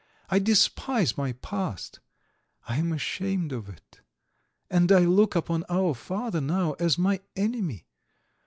[0.31, 1.99] I despise my past;
[2.67, 4.01] I am ashamed of it.
[4.67, 7.85] And I look upon our father now as my enemy.